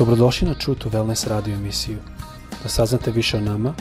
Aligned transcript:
Dobrodošli 0.00 0.48
na 0.48 0.54
True 0.54 0.78
to 0.78 0.88
Wellness 0.88 1.28
radio 1.28 1.54
emisiju. 1.54 1.98
Da 2.62 2.68
saznate 2.68 3.10
više 3.10 3.36
o 3.36 3.40
nama, 3.40 3.74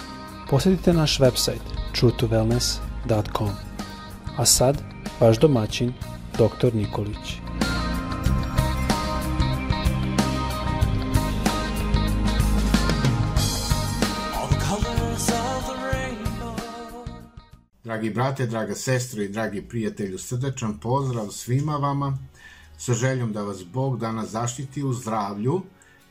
posjetite 0.50 0.94
naš 0.94 1.20
website 1.20 1.64
truetowellness.com. 1.96 3.50
A 4.38 4.45
sad, 4.45 4.82
vaš 5.20 5.40
domaćin, 5.40 5.94
dr. 6.34 6.76
Nikolić. 6.76 7.40
Dragi 17.84 18.09
brate, 18.09 18.45
draga 18.45 18.76
sestro 18.76 19.22
i 19.22 19.30
dragi 19.30 19.62
prijatelju, 19.62 20.17
srdečan 20.17 20.80
pozdrav 20.80 21.27
svima 21.27 21.77
vama 21.77 22.17
sa 22.77 22.94
željom 22.94 23.34
da 23.34 23.41
vas 23.41 23.63
Bog 23.63 23.99
danas 23.99 24.30
zaštiti 24.30 24.84
u 24.84 24.94
zdravlju 24.94 25.62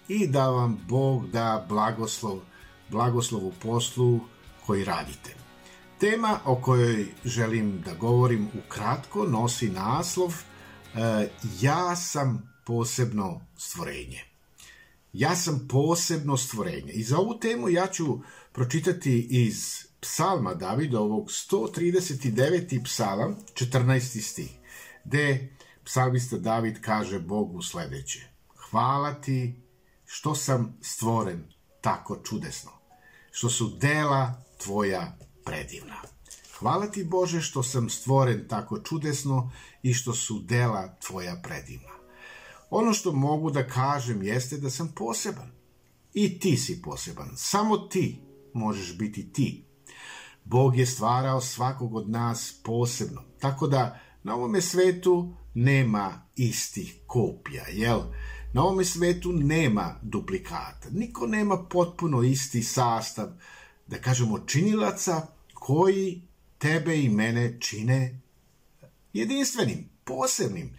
i 0.09 0.27
da 0.27 0.49
vam 0.49 0.79
Bog 0.89 1.31
da 1.31 1.67
blagoslov, 1.69 2.39
blagoslov 2.89 3.47
u 3.47 3.53
poslu 3.63 4.21
koji 4.67 4.85
radite. 4.85 5.35
Tema 5.99 6.41
o 6.45 6.57
kojoj 6.57 7.07
želim 7.25 7.83
da 7.85 7.95
govorim 7.95 8.49
ukratko 8.59 9.25
nosi 9.25 9.71
naslov 9.71 10.35
e, 10.35 11.29
Ja 11.61 11.97
sam 11.97 12.53
posebno 12.67 13.41
stvorenje. 13.57 14.25
Ja 15.13 15.37
sam 15.37 15.67
posebno 15.69 16.37
stvorenje. 16.37 16.93
I 16.93 17.03
za 17.03 17.19
ovu 17.19 17.39
temu 17.39 17.69
ja 17.69 17.87
ću 17.87 18.19
pročitati 18.53 19.27
iz 19.31 19.89
psalma 20.01 20.55
Davidovog 20.55 21.29
139. 21.29 22.85
psalam 22.85 23.37
14. 23.55 24.21
stih, 24.21 24.51
gde 25.05 25.57
psalmista 25.85 26.39
David 26.39 26.81
kaže 26.81 27.19
Bogu 27.19 27.63
sledeće. 27.63 28.29
Hvala 28.71 29.15
ti 29.15 29.68
što 30.11 30.35
sam 30.35 30.79
stvoren 30.81 31.45
tako 31.81 32.17
čudesno, 32.25 32.71
što 33.31 33.51
su 33.51 33.77
dela 33.81 34.43
tvoja 34.59 35.19
predivna. 35.45 35.97
Hvala 36.59 36.87
ti 36.87 37.05
Bože 37.05 37.41
što 37.41 37.63
sam 37.63 37.91
stvoren 37.91 38.49
tako 38.49 38.79
čudesno 38.79 39.53
i 39.83 39.95
što 39.95 40.15
su 40.15 40.39
dela 40.39 40.97
tvoja 41.07 41.41
predivna. 41.43 41.93
Ono 42.71 42.93
što 42.93 43.13
mogu 43.13 43.51
da 43.51 43.67
kažem 43.67 44.23
jeste 44.23 44.57
da 44.57 44.71
sam 44.71 44.93
poseban. 44.97 45.51
I 46.15 46.39
ti 46.39 46.57
si 46.57 46.83
poseban. 46.83 47.31
Samo 47.37 47.79
ti 47.79 48.21
možeš 48.55 48.99
biti 48.99 49.33
ti. 49.33 49.65
Bog 50.45 50.77
je 50.77 50.87
stvarao 50.87 51.41
svakog 51.41 51.95
od 51.95 52.11
nas 52.11 52.61
posebno. 52.65 53.23
Tako 53.41 53.67
da 53.67 54.01
na 54.23 54.35
ovome 54.35 54.61
svetu 54.61 55.35
nema 55.55 56.27
istih 56.37 56.95
kopija, 57.07 57.65
jel? 57.73 58.01
Na 58.53 58.63
ovome 58.63 58.85
svetu 58.85 59.33
nema 59.33 59.95
duplikata. 60.03 60.89
Niko 60.91 61.27
nema 61.27 61.57
potpuno 61.57 62.23
isti 62.23 62.63
sastav, 62.63 63.29
da 63.87 63.99
kažemo, 63.99 64.39
činilaca 64.39 65.27
koji 65.55 66.23
tebe 66.59 67.03
i 67.03 67.09
mene 67.09 67.61
čine 67.61 68.21
jedinstvenim, 69.13 69.89
posebnim. 70.05 70.71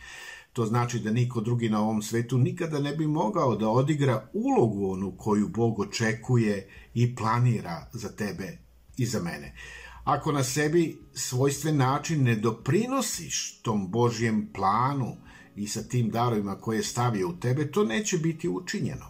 To 0.53 0.65
znači 0.65 0.99
da 0.99 1.11
niko 1.11 1.41
drugi 1.41 1.69
na 1.69 1.81
ovom 1.81 2.01
svetu 2.01 2.37
nikada 2.37 2.79
ne 2.79 2.95
bi 2.95 3.07
mogao 3.07 3.55
da 3.55 3.69
odigra 3.69 4.29
ulogu 4.33 4.91
onu 4.91 5.11
koju 5.17 5.47
Bog 5.47 5.79
očekuje 5.79 6.69
i 6.93 7.15
planira 7.15 7.89
za 7.93 8.09
tebe 8.09 8.57
i 8.97 9.05
za 9.05 9.19
mene. 9.19 9.55
Ako 10.03 10.31
na 10.31 10.43
sebi 10.43 10.97
svojstven 11.13 11.77
način 11.77 12.23
ne 12.23 12.35
doprinosiš 12.35 13.61
tom 13.61 13.91
Božjem 13.91 14.49
planu 14.53 15.17
i 15.59 15.67
sa 15.67 15.83
tim 15.83 16.09
darovima 16.09 16.55
koje 16.55 16.77
je 16.77 16.83
stavio 16.83 17.29
u 17.29 17.33
tebe, 17.33 17.71
to 17.71 17.83
neće 17.83 18.17
biti 18.17 18.49
učinjeno. 18.49 19.05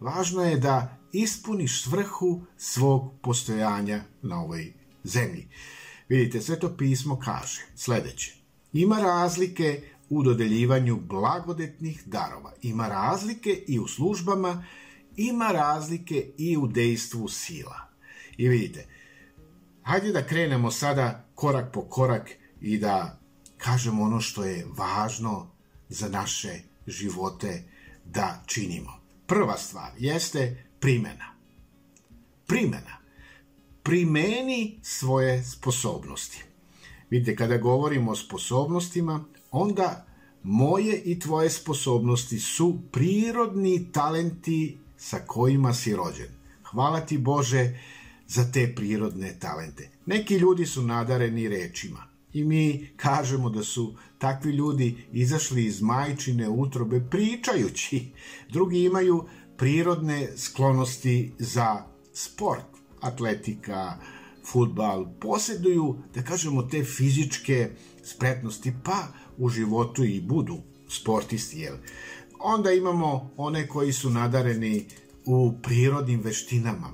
Važno 0.00 0.44
je 0.44 0.56
da 0.56 0.98
ispuniš 1.12 1.82
svrhu 1.82 2.42
svog 2.56 3.12
postojanja 3.22 4.04
na 4.22 4.40
ovoj 4.40 4.72
zemlji. 5.04 5.48
Vidite, 6.08 6.40
Sveto 6.40 6.76
pismo 6.76 7.18
kaže 7.18 7.62
sledeće. 7.76 8.34
Ima 8.72 8.98
razlike 8.98 9.82
u 10.08 10.22
dodeljivanju 10.22 11.00
blagodetnih 11.00 12.02
darova. 12.06 12.52
Ima 12.62 12.88
razlike 12.88 13.64
i 13.68 13.78
u 13.78 13.86
službama, 13.86 14.64
ima 15.16 15.52
razlike 15.52 16.30
i 16.38 16.56
u 16.56 16.66
dejstvu 16.66 17.28
sila. 17.28 17.88
I 18.36 18.48
vidite, 18.48 18.86
hajde 19.82 20.12
da 20.12 20.26
krenemo 20.26 20.70
sada 20.70 21.28
korak 21.34 21.72
po 21.72 21.82
korak 21.82 22.30
i 22.60 22.78
da 22.78 23.20
kažemo 23.58 24.02
ono 24.02 24.20
što 24.20 24.44
je 24.44 24.66
važno 24.76 25.59
za 25.90 26.08
naše 26.08 26.60
živote 26.86 27.62
da 28.04 28.42
činimo. 28.46 29.00
Prva 29.26 29.58
stvar 29.58 29.92
jeste 29.98 30.64
primena. 30.80 31.34
Primena. 32.46 32.96
Primeni 33.82 34.78
svoje 34.82 35.44
sposobnosti. 35.44 36.42
Vidite, 37.10 37.36
kada 37.36 37.56
govorimo 37.56 38.10
o 38.10 38.16
sposobnostima, 38.16 39.24
onda 39.50 40.06
moje 40.42 41.02
i 41.04 41.18
tvoje 41.18 41.50
sposobnosti 41.50 42.38
su 42.38 42.78
prirodni 42.92 43.92
talenti 43.92 44.78
sa 44.96 45.18
kojima 45.26 45.74
si 45.74 45.96
rođen. 45.96 46.28
Hvala 46.64 47.00
ti 47.00 47.18
Bože 47.18 47.78
za 48.26 48.52
te 48.52 48.72
prirodne 48.76 49.38
talente. 49.38 49.90
Neki 50.06 50.34
ljudi 50.34 50.66
su 50.66 50.82
nadareni 50.82 51.48
rečima 51.48 52.09
i 52.32 52.44
mi 52.44 52.88
kažemo 52.96 53.50
da 53.50 53.62
su 53.62 53.94
takvi 54.18 54.52
ljudi 54.52 54.96
izašli 55.12 55.64
iz 55.64 55.82
majčine 55.82 56.48
utrobe 56.48 57.00
pričajući. 57.10 58.06
Drugi 58.48 58.84
imaju 58.84 59.24
prirodne 59.56 60.28
sklonosti 60.36 61.32
za 61.38 61.84
sport, 62.12 62.64
atletika, 63.00 63.98
futbal, 64.44 65.06
posjeduju, 65.20 65.96
da 66.14 66.22
kažemo, 66.22 66.62
te 66.62 66.84
fizičke 66.84 67.70
spretnosti, 68.04 68.72
pa 68.84 69.06
u 69.38 69.48
životu 69.48 70.04
i 70.04 70.20
budu 70.20 70.56
sportisti, 70.88 71.58
jel? 71.58 71.76
Onda 72.38 72.72
imamo 72.72 73.30
one 73.36 73.68
koji 73.68 73.92
su 73.92 74.10
nadareni 74.10 74.86
u 75.24 75.52
prirodnim 75.62 76.20
veštinama, 76.20 76.90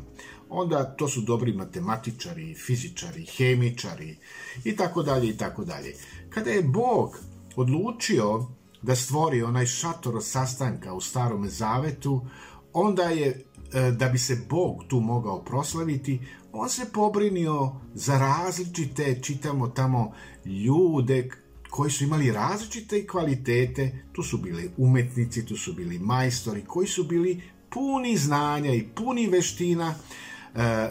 onda 0.49 0.85
to 0.85 1.09
su 1.09 1.21
dobri 1.21 1.53
matematičari, 1.53 2.55
fizičari, 2.55 3.25
hemičari 3.25 4.17
i 4.65 4.77
tako 4.77 5.03
dalje 5.03 5.29
i 5.29 5.37
tako 5.37 5.65
dalje. 5.65 5.95
Kada 6.31 6.51
je 6.51 6.63
Bog 6.63 7.19
odlučio 7.57 8.47
da 8.83 8.97
stvori 8.97 9.43
onaj 9.43 9.67
šator 9.67 10.23
sastanka 10.23 10.95
u 10.95 11.01
Starome 11.01 11.49
Zavetu, 11.49 12.27
onda 12.73 13.03
je, 13.03 13.45
e, 13.73 13.91
da 13.91 14.09
bi 14.09 14.19
se 14.19 14.47
Bog 14.49 14.85
tu 14.89 15.01
mogao 15.01 15.45
proslaviti, 15.45 16.21
on 16.53 16.69
se 16.69 16.87
pobrinio 16.93 17.73
za 17.95 18.19
različite, 18.19 19.19
čitamo 19.23 19.69
tamo, 19.69 20.13
ljude 20.45 21.31
koji 21.71 21.91
su 21.91 22.05
imali 22.05 22.33
različite 22.33 23.07
kvalitete, 23.07 24.05
tu 24.13 24.23
su 24.23 24.39
bili 24.39 24.71
umetnici, 24.77 25.47
tu 25.47 25.57
su 25.57 25.73
bili 25.73 25.99
majstori, 25.99 26.65
koji 26.65 26.87
su 26.87 27.05
bili 27.05 27.43
puni 27.71 28.17
znanja 28.17 28.73
i 28.73 28.87
puni 28.95 29.27
veština, 29.27 29.95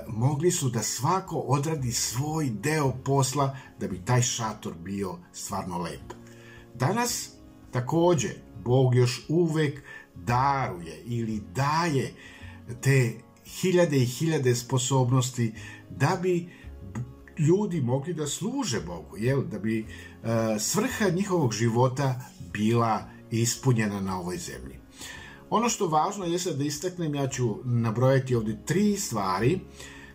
mogli 0.07 0.51
su 0.51 0.69
da 0.69 0.83
svako 0.83 1.35
odradi 1.39 1.91
svoj 1.91 2.49
deo 2.49 2.91
posla 3.05 3.57
da 3.79 3.87
bi 3.87 4.05
taj 4.05 4.21
šator 4.21 4.73
bio 4.73 5.17
stvarno 5.33 5.77
lep. 5.77 6.13
Danas 6.73 7.29
takođe 7.71 8.29
Bog 8.63 8.95
još 8.95 9.25
uvek 9.29 9.81
daruje 10.15 11.01
ili 11.05 11.41
daje 11.55 12.13
te 12.81 13.13
hiljade 13.45 13.97
i 13.97 14.05
hiljade 14.05 14.55
sposobnosti 14.55 15.53
da 15.89 16.19
bi 16.21 16.49
ljudi 17.37 17.81
mogli 17.81 18.13
da 18.13 18.27
služe 18.27 18.81
Bogu, 18.81 19.17
jel? 19.17 19.43
da 19.43 19.59
bi 19.59 19.79
e, 19.79 19.85
svrha 20.59 21.09
njihovog 21.09 21.53
života 21.53 22.21
bila 22.53 23.09
ispunjena 23.31 24.01
na 24.01 24.19
ovoj 24.19 24.37
zemlji. 24.37 24.84
Ono 25.49 25.69
što 25.69 25.87
važno 25.87 26.25
je 26.25 26.39
da 26.57 26.63
istaknem, 26.63 27.15
ja 27.15 27.27
ću 27.27 27.55
nabrojati 27.63 28.35
ovde 28.35 28.57
tri 28.65 28.97
stvari. 28.97 29.59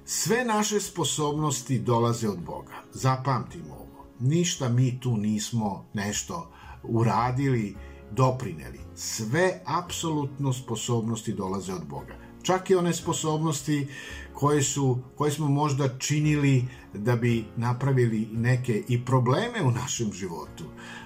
Sve 0.04 0.44
naše 0.44 0.80
sposobnosti 0.80 1.78
dolaze 1.78 2.28
od 2.28 2.38
Boga. 2.38 2.82
Zapamtimo 2.92 3.74
ovo. 3.74 4.06
Ništa 4.20 4.68
mi 4.68 5.00
tu 5.00 5.16
nismo 5.16 5.84
nešto 5.94 6.50
uradili, 6.82 7.76
doprineli. 8.10 8.80
Sve 8.94 9.62
apsolutno 9.66 10.52
sposobnosti 10.52 11.32
dolaze 11.32 11.72
od 11.72 11.86
Boga. 11.86 12.14
Čak 12.42 12.70
i 12.70 12.74
one 12.74 12.92
sposobnosti 12.92 13.88
koje, 14.34 14.62
su, 14.62 14.98
koje 15.16 15.30
smo 15.30 15.48
možda 15.48 15.98
činili 15.98 16.64
da 16.94 17.16
bi 17.16 17.44
napravili 17.56 18.28
neke 18.32 18.82
i 18.88 19.04
probleme 19.04 19.62
u 19.62 19.70
našem 19.70 20.12
životu. 20.12 20.64
E, 20.64 20.99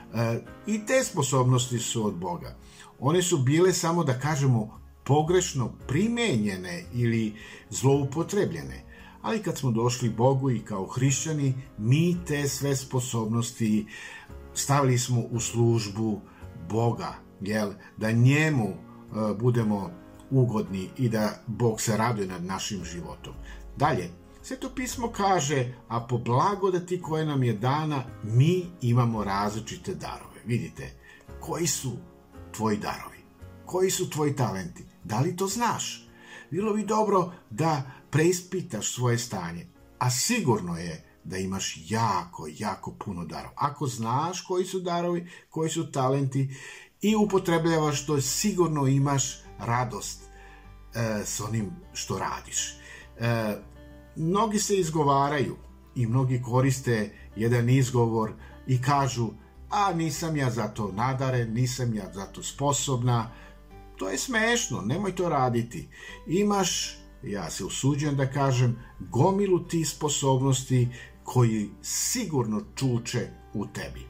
I 0.67 0.87
te 0.87 1.05
sposobnosti 1.05 1.79
su 1.79 2.07
od 2.07 2.15
Boga. 2.15 2.57
One 2.99 3.23
su 3.23 3.39
bile 3.39 3.73
samo, 3.73 4.05
da 4.05 4.19
kažemo, 4.19 4.81
pogrešno 5.05 5.73
primenjene 5.89 6.85
ili 6.93 7.35
zloupotrebljene. 7.71 8.85
Ali 9.23 9.43
kad 9.43 9.59
smo 9.59 9.71
došli 9.71 10.09
Bogu 10.11 10.51
i 10.51 10.61
kao 10.61 10.87
hrišćani, 10.87 11.55
mi 11.79 12.17
te 12.27 12.49
sve 12.49 12.77
sposobnosti 12.77 13.87
stavili 14.55 14.99
smo 14.99 15.21
u 15.31 15.41
službu 15.41 16.21
Boga, 16.69 17.15
jel? 17.41 17.73
da 17.97 18.11
njemu 18.11 18.69
uh, 18.69 19.39
budemo 19.39 19.91
ugodni 20.31 20.89
i 20.99 21.09
da 21.09 21.43
Bog 21.47 21.81
se 21.81 21.97
raduje 21.97 22.27
nad 22.27 22.45
našim 22.45 22.85
životom. 22.85 23.35
Dalje, 23.77 24.11
Sveto 24.45 24.69
pismo 24.75 25.09
kaže, 25.09 25.73
a 25.89 26.01
po 26.07 26.19
blagodati 26.19 27.03
koje 27.03 27.25
nam 27.25 27.43
je 27.43 27.53
dana, 27.53 28.05
mi 28.23 28.67
imamo 28.81 29.25
različite 29.25 29.95
darove. 29.95 30.41
Vidite, 30.47 30.93
koji 31.41 31.67
su 31.67 31.93
tvoji 32.53 32.77
darovi? 32.77 33.19
Koji 33.67 33.91
su 33.91 34.11
tvoji 34.11 34.37
talenti? 34.37 34.85
Da 35.05 35.21
li 35.21 35.37
to 35.37 35.47
znaš? 35.47 36.09
Bilo 36.51 36.75
bi 36.75 36.85
dobro 36.85 37.33
da 37.51 37.83
preispitaš 38.11 38.95
svoje 38.95 39.19
stanje, 39.19 39.67
a 39.99 40.11
sigurno 40.11 40.77
je 40.77 41.05
da 41.25 41.37
imaš 41.39 41.79
jako, 41.89 42.49
jako 42.59 42.93
puno 43.05 43.25
darova. 43.25 43.55
Ako 43.57 43.87
znaš 43.87 44.41
koji 44.41 44.65
su 44.65 44.81
darovi, 44.81 45.31
koji 45.51 45.71
su 45.71 45.93
talenti 45.93 46.57
i 47.01 47.17
upotrebljavaš 47.17 48.07
to, 48.07 48.21
sigurno 48.21 48.87
imaš 48.87 49.39
radost 49.59 50.23
e, 50.95 51.23
s 51.25 51.41
onim 51.41 51.71
što 51.93 52.19
radiš. 52.19 52.77
E, 53.19 53.57
mnogi 54.17 54.59
se 54.59 54.77
izgovaraju 54.77 55.57
i 55.95 56.07
mnogi 56.07 56.43
koriste 56.43 57.11
jedan 57.37 57.71
izgovor 57.71 58.33
i 58.67 58.83
kažu 58.83 59.31
a 59.75 59.93
nisam 59.93 60.37
ja 60.37 60.51
za 60.51 60.69
to 60.69 60.93
nadaren, 60.93 61.53
nisam 61.53 61.95
ja 61.95 62.13
za 62.15 62.25
to 62.25 62.43
sposobna. 62.43 63.31
To 63.97 64.09
je 64.09 64.19
smešno, 64.19 64.81
nemoj 64.81 65.17
to 65.17 65.29
raditi. 65.29 65.89
Imaš, 66.27 66.99
ja 67.23 67.51
se 67.51 67.65
usuđujem 67.65 68.17
da 68.17 68.31
kažem, 68.31 68.79
gomilu 69.01 69.59
ti 69.59 69.85
sposobnosti 69.85 70.89
koji 71.25 71.71
sigurno 71.83 72.63
čuče 72.75 73.29
u 73.55 73.67
tebi. 73.67 74.07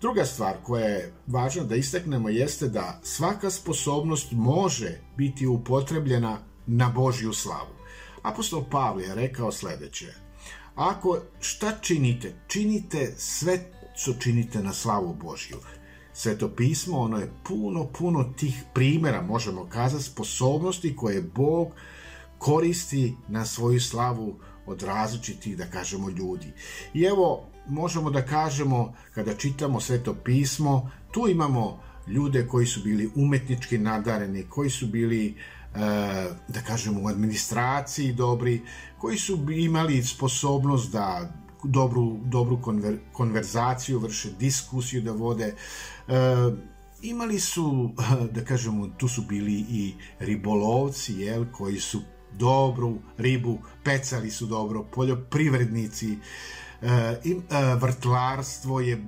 Druga 0.00 0.24
stvar 0.24 0.56
koja 0.62 0.86
je 0.86 1.14
važna 1.26 1.64
da 1.64 1.76
istaknemo 1.76 2.28
jeste 2.28 2.68
da 2.68 3.00
svaka 3.02 3.50
sposobnost 3.50 4.32
može 4.32 5.00
biti 5.16 5.46
upotrebljena 5.46 6.38
na 6.66 6.88
Božju 6.88 7.32
slavu. 7.32 7.79
Apostol 8.22 8.64
Pavle 8.70 9.04
je 9.04 9.14
rekao 9.14 9.52
sledeće. 9.52 10.14
Ako 10.74 11.18
šta 11.40 11.72
činite? 11.80 12.34
Činite 12.46 13.14
sve 13.16 13.70
što 13.96 14.12
činite 14.12 14.62
na 14.62 14.72
slavu 14.72 15.14
Božju. 15.22 15.56
Sveto 16.12 16.48
pismo, 16.48 16.98
ono 16.98 17.18
je 17.18 17.32
puno, 17.44 17.86
puno 17.98 18.24
tih 18.36 18.62
primjera, 18.74 19.22
možemo 19.22 19.68
kazati, 19.68 20.04
sposobnosti 20.04 20.96
koje 20.96 21.22
Bog 21.22 21.68
koristi 22.38 23.16
na 23.28 23.44
svoju 23.44 23.80
slavu 23.80 24.36
od 24.66 24.82
različitih, 24.82 25.56
da 25.56 25.66
kažemo, 25.66 26.10
ljudi. 26.10 26.52
I 26.94 27.02
evo, 27.02 27.46
možemo 27.68 28.10
da 28.10 28.26
kažemo, 28.26 28.94
kada 29.14 29.34
čitamo 29.34 29.80
Sveto 29.80 30.14
pismo, 30.14 30.90
tu 31.12 31.28
imamo 31.28 31.82
ljude 32.06 32.46
koji 32.46 32.66
su 32.66 32.80
bili 32.82 33.10
umetnički 33.14 33.78
nadareni, 33.78 34.46
koji 34.48 34.70
su 34.70 34.86
bili 34.86 35.36
E, 35.36 35.59
da 36.48 36.60
kažemo 36.66 37.00
u 37.02 37.08
administraciji 37.08 38.12
dobri, 38.12 38.62
koji 38.98 39.18
su 39.18 39.50
imali 39.50 40.02
sposobnost 40.02 40.92
da 40.92 41.32
dobru, 41.64 42.18
dobru 42.24 42.62
konver, 42.62 42.98
konverzaciju 43.12 43.98
vrše, 43.98 44.30
diskusiju 44.38 45.02
da 45.02 45.12
vode. 45.12 45.54
E, 46.08 46.14
imali 47.02 47.40
su, 47.40 47.90
da 48.34 48.44
kažemo, 48.44 48.88
tu 48.88 49.08
su 49.08 49.22
bili 49.22 49.64
i 49.68 49.94
ribolovci, 50.18 51.14
jel, 51.14 51.44
koji 51.52 51.80
su 51.80 52.02
dobru 52.32 52.98
ribu, 53.18 53.58
pecali 53.84 54.30
su 54.30 54.46
dobro, 54.46 54.82
poljoprivrednici, 54.82 56.18
e, 56.82 57.20
im, 57.24 57.42
e, 57.50 57.74
vrtlarstvo 57.74 58.80
je 58.80 59.04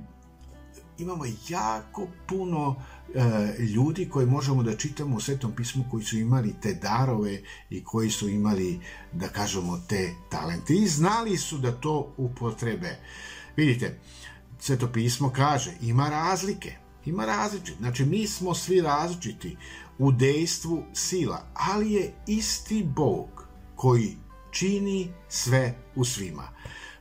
imamo 0.99 1.25
jako 1.49 2.09
puno 2.29 2.77
e, 3.15 3.63
ljudi 3.63 4.09
koje 4.09 4.27
možemo 4.27 4.63
da 4.63 4.77
čitamo 4.77 5.17
u 5.17 5.21
Svetom 5.21 5.53
pismu 5.53 5.85
koji 5.91 6.05
su 6.05 6.19
imali 6.19 6.55
te 6.63 6.75
darove 6.75 7.43
i 7.71 7.85
koji 7.85 8.11
su 8.11 8.29
imali, 8.29 8.81
da 9.13 9.29
kažemo, 9.29 9.81
te 9.89 10.15
talente 10.31 10.75
i 10.75 10.87
znali 10.87 11.37
su 11.37 11.59
da 11.59 11.73
to 11.73 12.15
upotrebe. 12.17 12.99
Vidite, 13.57 13.99
Sveto 14.63 14.93
pismo 14.93 15.33
kaže, 15.37 15.73
ima 15.81 16.09
razlike, 16.09 16.73
ima 17.05 17.25
različite, 17.25 17.79
znači 17.79 18.05
mi 18.05 18.27
smo 18.27 18.55
svi 18.55 18.81
različiti 18.81 19.57
u 19.99 20.13
dejstvu 20.13 20.83
sila, 20.93 21.47
ali 21.55 21.93
je 21.93 22.15
isti 22.27 22.85
Bog 22.97 23.47
koji 23.77 24.17
čini 24.51 25.13
sve 25.29 25.75
u 25.95 26.05
svima. 26.05 26.49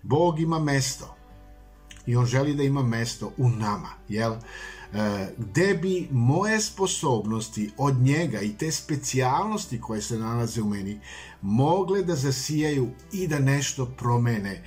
Bog 0.04 0.40
ima 0.40 0.60
mesto, 0.60 1.16
i 2.06 2.16
on 2.16 2.26
želi 2.26 2.56
da 2.56 2.64
ima 2.64 2.84
mesto 2.84 3.32
u 3.38 3.50
nama, 3.50 3.90
jel? 4.10 4.34
E, 4.34 4.40
gde 5.38 5.74
bi 5.74 6.08
moje 6.12 6.62
sposobnosti 6.62 7.72
od 7.78 8.02
njega 8.02 8.42
i 8.42 8.58
te 8.58 8.72
specijalnosti 8.72 9.82
koje 9.82 10.02
se 10.02 10.18
nalaze 10.18 10.62
u 10.62 10.70
meni 10.70 11.00
mogle 11.42 12.04
da 12.04 12.16
zasijaju 12.16 12.90
i 13.12 13.28
da 13.28 13.40
nešto 13.40 13.86
promene 13.86 14.64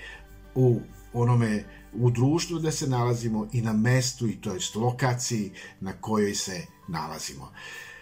u 0.55 0.81
onome 1.13 1.65
u 1.93 2.11
društvu 2.11 2.59
da 2.59 2.71
se 2.71 2.87
nalazimo 2.87 3.49
i 3.53 3.61
na 3.61 3.73
mestu 3.73 4.29
i 4.29 4.41
to 4.41 4.55
jest 4.55 4.75
lokaciji 4.77 5.53
na 5.81 5.93
kojoj 5.93 6.35
se 6.35 6.67
nalazimo. 6.89 7.53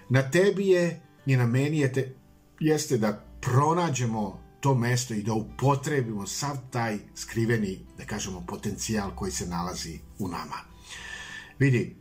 Na 0.09 0.31
tebi 0.31 0.69
je 0.69 1.01
i 1.27 1.37
na 1.37 1.47
meni 1.47 1.79
je 1.79 1.93
te, 1.93 2.15
jeste 2.61 2.99
da 2.99 3.25
pronađemo 3.41 4.41
to 4.63 4.75
mesto 4.75 5.15
i 5.15 5.23
da 5.23 5.33
upotrebimo 5.33 6.27
sav 6.27 6.57
taj 6.71 6.99
skriveni, 7.15 7.87
da 7.99 8.05
kažemo, 8.05 8.45
potencijal 8.49 9.11
koji 9.17 9.33
se 9.33 9.47
nalazi 9.47 9.99
u 10.19 10.29
nama. 10.29 10.57
Vidi, 11.59 11.97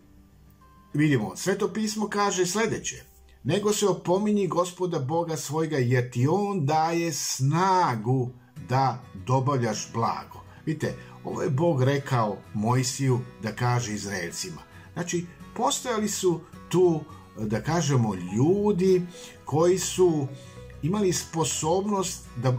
vidimo, 0.94 1.36
Sveto 1.36 1.74
pismo 1.74 2.10
kaže 2.10 2.46
sledeće, 2.46 3.04
nego 3.44 3.74
se 3.74 3.88
opominji 3.88 4.48
gospoda 4.48 5.00
Boga 5.00 5.38
svojga, 5.38 5.78
jer 5.78 6.12
ti 6.12 6.28
on 6.28 6.66
daje 6.66 7.14
snagu 7.14 8.30
da 8.70 9.04
dobavljaš 9.28 9.94
blago. 9.94 10.44
Vidite, 10.66 10.96
ovo 11.24 11.42
je 11.42 11.50
Bog 11.50 11.84
rekao 11.84 12.38
Mojsiju 12.54 13.20
da 13.44 13.56
kaže 13.56 13.94
Izraelcima. 13.94 14.62
Znači, 14.94 15.26
postojali 15.56 16.10
su 16.10 16.42
tu, 16.70 17.04
da 17.38 17.64
kažemo, 17.64 18.16
ljudi 18.16 19.02
koji 19.46 19.80
su 19.80 20.08
uh, 20.08 20.30
imali 20.84 21.14
sposobnost 21.14 22.28
da 22.36 22.54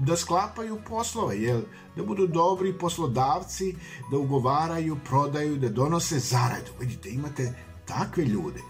da 0.00 0.16
sklapaju 0.16 0.78
poslove, 0.88 1.38
jel? 1.38 1.60
da 1.96 2.02
budu 2.02 2.26
dobri 2.26 2.72
poslodavci, 2.78 3.76
da 4.10 4.18
ugovaraju, 4.18 4.96
prodaju, 5.04 5.56
da 5.56 5.68
donose 5.68 6.18
zaradu. 6.18 6.70
Vidite, 6.80 7.10
imate 7.10 7.54
takve 7.84 8.24
ljude. 8.24 8.60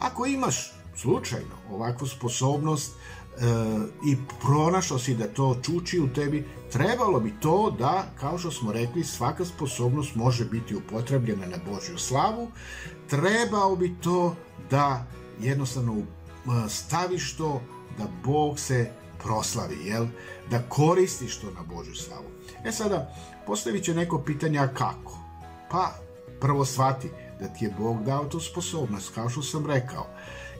Ako 0.00 0.26
imaš 0.26 0.72
slučajno 0.96 1.56
ovakvu 1.70 2.06
sposobnost 2.06 2.92
e, 2.92 3.44
i 4.06 4.16
pronašao 4.40 4.98
si 4.98 5.14
da 5.14 5.28
to 5.28 5.56
čuči 5.62 6.00
u 6.00 6.08
tebi, 6.08 6.44
trebalo 6.72 7.20
bi 7.20 7.34
to 7.40 7.70
da, 7.78 8.06
kao 8.20 8.38
što 8.38 8.50
smo 8.50 8.72
rekli, 8.72 9.04
svaka 9.04 9.44
sposobnost 9.44 10.14
može 10.14 10.44
biti 10.44 10.76
upotrebljena 10.76 11.46
na 11.46 11.56
Božju 11.70 11.98
slavu, 11.98 12.48
trebao 13.08 13.76
bi 13.76 13.94
to 14.00 14.36
da 14.70 15.06
jednostavno 15.40 15.98
e, 15.98 16.04
staviš 16.68 17.36
to 17.36 17.60
da 17.98 18.04
Bog 18.24 18.58
se 18.58 18.90
proslavi, 19.22 19.76
jel? 19.84 20.06
Da 20.50 20.62
koristiš 20.68 21.36
to 21.36 21.46
na 21.50 21.62
Božju 21.74 21.94
slavu. 21.94 22.24
E 22.64 22.72
sada, 22.72 23.14
postavit 23.46 23.84
će 23.84 23.94
neko 23.94 24.18
pitanje, 24.18 24.58
a 24.58 24.74
kako? 24.74 25.18
Pa, 25.70 25.94
prvo 26.40 26.64
shvati 26.64 27.10
da 27.40 27.48
ti 27.48 27.64
je 27.64 27.74
Bog 27.78 28.04
dao 28.04 28.24
tu 28.24 28.40
sposobnost, 28.40 29.14
kao 29.14 29.28
što 29.28 29.42
sam 29.42 29.66
rekao. 29.66 30.06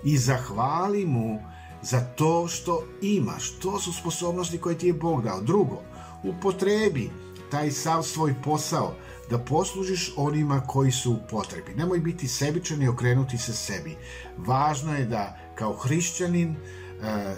I 0.05 0.19
zahvali 0.19 1.07
mu 1.07 1.39
za 1.83 2.01
to 2.01 2.49
što 2.49 2.85
imaš. 3.03 3.51
To 3.51 3.79
su 3.79 3.93
sposobnosti 3.93 4.59
koje 4.59 4.79
ti 4.79 4.87
je 4.87 4.93
Bog 4.93 5.23
dao. 5.23 5.41
Drugo, 5.41 5.83
upotrebi 6.23 7.11
taj 7.51 7.71
sav 7.71 8.03
svoj 8.03 8.35
posao 8.45 8.95
da 9.31 9.39
poslužiš 9.39 10.13
onima 10.17 10.61
koji 10.61 10.93
su 10.93 11.13
u 11.13 11.19
potrebi. 11.31 11.75
Nemoj 11.75 11.99
biti 11.99 12.29
sebičan 12.29 12.83
i 12.83 12.89
okrenuti 12.89 13.39
se 13.39 13.53
sebi. 13.53 13.97
Važno 14.39 14.97
je 14.97 15.05
da 15.05 15.39
kao 15.55 15.73
hrišćanin 15.73 16.57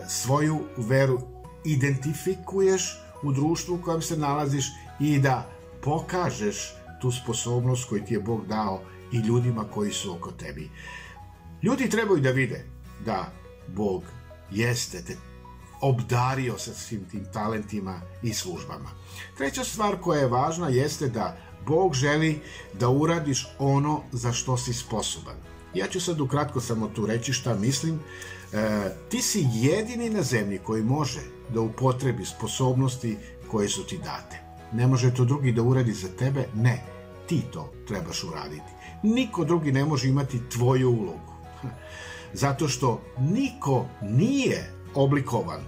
svoju 0.09 0.61
veru 0.77 1.21
identifikuješ 1.65 2.99
u 3.23 3.33
društvu 3.33 3.75
u 3.75 3.83
kojem 3.83 4.03
se 4.03 4.17
nalaziš 4.17 4.67
i 5.01 5.19
da 5.19 5.51
pokažeš 5.83 6.75
tu 7.01 7.13
sposobnost 7.13 7.89
koju 7.89 8.05
ti 8.05 8.15
je 8.15 8.21
Bog 8.21 8.47
dao 8.47 8.81
i 9.13 9.17
ljudima 9.17 9.65
koji 9.75 9.93
su 9.93 10.13
oko 10.13 10.33
tebi. 10.33 10.71
Ljudi 11.63 11.91
trebaju 11.91 12.21
da 12.21 12.31
vide 12.31 12.65
da 13.05 13.33
Bog 13.69 14.03
jeste 14.51 15.03
te 15.03 15.17
obdario 15.81 16.59
sa 16.59 16.75
svim 16.75 17.05
tim 17.11 17.27
talentima 17.33 18.01
i 18.23 18.35
službama. 18.35 18.91
Treća 19.37 19.65
stvar 19.65 19.97
koja 20.01 20.21
je 20.21 20.29
važna 20.29 20.69
jeste 20.69 21.09
da 21.09 21.37
Bog 21.67 21.95
želi 21.95 22.41
da 22.73 22.89
uradiš 22.89 23.47
ono 23.59 24.03
za 24.13 24.33
što 24.33 24.57
si 24.57 24.73
sposoban. 24.73 25.37
Ja 25.75 25.87
ću 25.87 26.01
sad 26.01 26.21
ukratko 26.21 26.61
samo 26.61 26.89
tu 26.89 27.07
reći 27.07 27.33
šta 27.33 27.55
mislim. 27.55 28.01
E, 28.55 28.91
ti 29.09 29.23
si 29.23 29.47
jedini 29.53 30.11
na 30.11 30.23
zemlji 30.23 30.59
koji 30.59 30.83
može 30.83 31.21
da 31.55 31.61
upotrebi 31.61 32.25
sposobnosti 32.25 33.17
koje 33.51 33.69
su 33.69 33.87
ti 33.87 33.99
date. 33.99 34.39
Ne 34.73 34.87
može 34.87 35.15
to 35.15 35.25
drugi 35.25 35.53
da 35.53 35.63
uradi 35.63 35.93
za 35.93 36.09
tebe, 36.19 36.45
ne. 36.55 36.83
Ti 37.27 37.43
to 37.53 37.73
trebaš 37.89 38.25
uraditi. 38.25 38.73
Niko 39.03 39.45
drugi 39.45 39.73
ne 39.73 39.85
može 39.85 40.09
imati 40.09 40.49
tvoju 40.49 40.91
ulogu. 40.91 41.33
Zato 42.43 42.69
što 42.69 43.01
niko 43.19 43.87
nije 44.03 44.71
oblikovan 44.95 45.61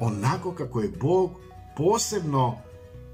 onako 0.00 0.52
kako 0.52 0.80
je 0.80 0.88
Bog 0.88 1.30
posebno 1.76 2.58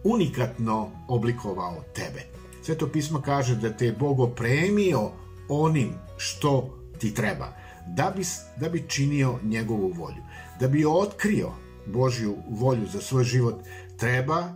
unikatno 0.05 0.91
oblikovao 1.09 1.85
tebe. 1.95 2.23
Sveto 2.63 2.89
pismo 2.89 3.21
kaže 3.21 3.55
da 3.55 3.77
te 3.77 3.87
je 3.87 3.93
Bog 3.93 4.21
opremio 4.21 5.11
onim 5.49 5.95
što 6.17 6.79
ti 6.99 7.15
treba, 7.15 7.58
da 7.97 8.13
bi, 8.17 8.23
da 8.57 8.69
bi 8.69 8.89
činio 8.89 9.39
njegovu 9.43 9.93
volju. 9.97 10.23
Da 10.61 10.69
bi 10.69 10.85
otkrio 10.85 11.53
Božju 11.87 12.37
volju 12.51 12.87
za 12.87 13.01
svoj 13.01 13.25
život, 13.25 13.55
treba, 13.97 14.55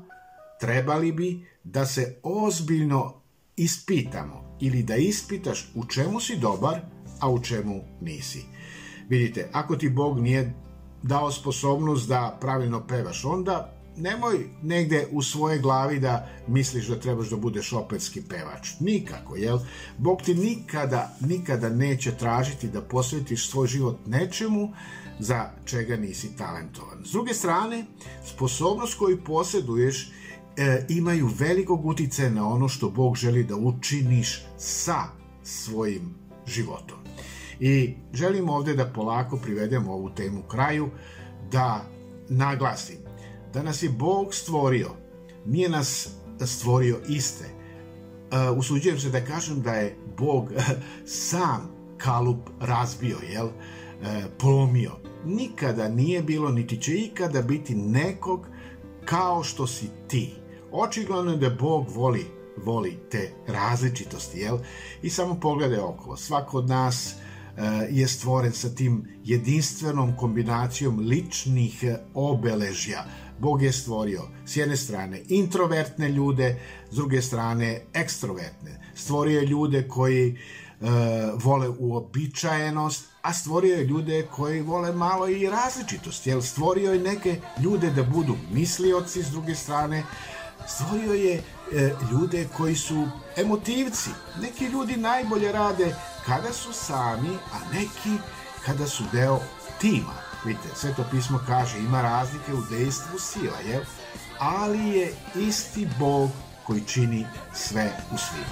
trebali 0.60 1.12
bi 1.12 1.46
da 1.64 1.86
se 1.86 2.20
ozbiljno 2.22 3.14
ispitamo 3.56 4.56
ili 4.60 4.82
da 4.82 4.96
ispitaš 4.96 5.70
u 5.74 5.86
čemu 5.86 6.20
si 6.20 6.36
dobar, 6.38 6.80
a 7.20 7.30
u 7.30 7.42
čemu 7.42 7.80
nisi. 8.00 8.44
Vidite, 9.08 9.48
ako 9.52 9.76
ti 9.76 9.88
Bog 9.88 10.20
nije 10.20 10.54
dao 11.02 11.32
sposobnost 11.32 12.08
da 12.08 12.38
pravilno 12.40 12.86
pevaš, 12.86 13.24
onda 13.24 13.81
nemoj 13.96 14.46
negde 14.62 15.06
u 15.10 15.22
svoje 15.22 15.58
glavi 15.58 16.00
da 16.00 16.28
misliš 16.48 16.86
da 16.86 17.00
trebaš 17.00 17.30
da 17.30 17.36
budeš 17.36 17.72
operski 17.72 18.22
pevač. 18.22 18.70
Nikako, 18.80 19.36
jel? 19.36 19.58
Bog 19.98 20.22
ti 20.22 20.34
nikada, 20.34 21.16
nikada 21.20 21.68
neće 21.68 22.16
tražiti 22.16 22.68
da 22.68 22.80
posvetiš 22.80 23.50
svoj 23.50 23.66
život 23.66 23.98
nečemu 24.06 24.72
za 25.18 25.50
čega 25.64 25.96
nisi 25.96 26.36
talentovan. 26.36 27.04
S 27.04 27.12
druge 27.12 27.34
strane, 27.34 27.84
sposobnost 28.24 28.98
koju 28.98 29.24
posjeduješ 29.24 30.10
e, 30.56 30.86
imaju 30.88 31.30
velikog 31.38 31.86
utice 31.86 32.30
na 32.30 32.48
ono 32.48 32.68
što 32.68 32.90
Bog 32.90 33.16
želi 33.16 33.44
da 33.44 33.56
učiniš 33.56 34.42
sa 34.58 35.02
svojim 35.42 36.14
životom. 36.46 36.98
I 37.60 37.94
želim 38.12 38.48
ovde 38.48 38.74
da 38.74 38.92
polako 38.92 39.36
privedemo 39.36 39.92
ovu 39.92 40.10
temu 40.10 40.42
kraju, 40.42 40.90
da 41.52 41.84
naglasim 42.28 43.01
da 43.52 43.62
nas 43.62 43.82
je 43.82 43.88
Bog 43.88 44.34
stvorio, 44.34 44.90
nije 45.46 45.68
nas 45.68 46.08
stvorio 46.46 47.00
iste. 47.08 47.44
Uh, 47.44 48.58
usuđujem 48.58 48.98
se 48.98 49.10
da 49.10 49.24
kažem 49.24 49.62
da 49.62 49.72
je 49.72 49.96
Bog 50.18 50.52
sam 51.06 51.70
kalup 51.98 52.50
razbio, 52.60 53.18
jel? 53.32 53.46
Uh, 53.46 54.08
polomio. 54.38 54.92
Nikada 55.24 55.88
nije 55.88 56.22
bilo, 56.22 56.50
niti 56.50 56.82
će 56.82 56.94
ikada 56.94 57.42
biti 57.42 57.74
nekog 57.74 58.46
kao 59.04 59.42
što 59.42 59.66
si 59.66 59.86
ti. 60.08 60.34
Očigledno 60.72 61.30
je 61.30 61.36
da 61.36 61.50
Bog 61.50 61.86
voli, 61.88 62.26
voli 62.64 62.98
te 63.10 63.32
različitosti, 63.46 64.38
jel? 64.38 64.58
I 65.02 65.10
samo 65.10 65.40
pogledaj 65.40 65.78
okolo. 65.78 66.16
Svako 66.16 66.58
od 66.58 66.68
nas 66.68 67.14
je 67.90 68.08
stvoren 68.08 68.52
sa 68.52 68.68
tim 68.68 69.08
jedinstvenom 69.24 70.16
kombinacijom 70.16 70.98
ličnih 70.98 71.84
obeležja 72.14 73.04
Bog 73.42 73.62
je 73.62 73.72
stvorio 73.72 74.22
s 74.46 74.56
jedne 74.56 74.76
strane 74.76 75.22
introvertne 75.28 76.08
ljude, 76.08 76.60
s 76.90 76.94
druge 76.94 77.22
strane 77.22 77.80
ekstrovertne. 77.94 78.80
Stvorio 78.94 79.40
je 79.40 79.46
ljude 79.46 79.88
koji 79.88 80.28
e, 80.30 80.36
vole 81.34 81.68
uobičajenost, 81.68 83.04
a 83.22 83.32
stvorio 83.32 83.76
je 83.76 83.84
ljude 83.84 84.26
koji 84.30 84.60
vole 84.60 84.92
malo 84.92 85.28
i 85.28 85.50
različitost. 85.50 86.26
Jel 86.26 86.42
stvorio 86.42 86.92
je 86.92 87.00
neke 87.00 87.40
ljude 87.62 87.90
da 87.90 88.02
budu 88.02 88.36
mislioci, 88.52 89.22
s 89.22 89.30
druge 89.30 89.54
strane 89.54 90.04
stvorio 90.68 91.12
je 91.12 91.34
e, 91.34 91.42
ljude 92.12 92.48
koji 92.56 92.76
su 92.76 93.06
emotivci. 93.36 94.10
Neki 94.42 94.64
ljudi 94.64 94.96
najbolje 94.96 95.52
rade 95.52 95.94
kada 96.26 96.52
su 96.52 96.72
sami, 96.72 97.38
a 97.52 97.74
neki 97.74 98.18
kada 98.66 98.86
su 98.86 99.04
deo 99.12 99.40
tima. 99.80 100.14
Vidite, 100.44 100.68
sveto 100.74 101.04
pismo 101.10 101.40
kaže 101.46 101.78
ima 101.78 102.02
razlike 102.02 102.54
u 102.54 102.62
dejstvu 102.70 103.18
sila, 103.18 103.58
jel? 103.66 103.82
Ali 104.38 104.88
je 104.88 105.14
isti 105.34 105.88
Bog 105.98 106.30
koji 106.66 106.80
čini 106.80 107.26
sve 107.54 107.92
u 108.12 108.18
svima. 108.18 108.46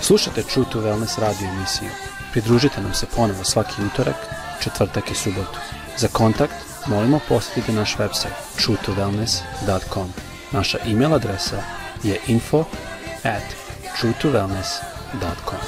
Slušate 0.00 0.42
True 0.42 0.64
to 0.72 0.80
Wellness 0.80 1.20
radio 1.20 1.48
emisiju. 1.48 1.90
Pridružite 2.32 2.80
nam 2.80 2.94
se 2.94 3.06
ponovo 3.16 3.44
svaki 3.44 3.82
utorak, 3.82 4.16
četvrtak 4.62 5.10
i 5.10 5.14
subotu. 5.14 5.58
Za 5.96 6.08
kontakt 6.08 6.67
molimo 6.88 7.20
posjetite 7.28 7.72
naš 7.72 7.96
website 7.96 8.34
truetowellness.com. 8.56 10.08
Naša 10.52 10.78
e-mail 10.86 11.14
adresa 11.14 11.62
je 12.02 12.20
info 12.26 12.64
at 13.24 13.42
truetowellness.com. 14.00 15.58